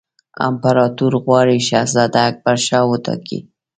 [0.47, 3.39] امپراطور غواړي شهزاده اکبرشاه وټاکي.